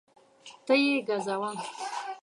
[0.65, 1.51] ته یې ګزوه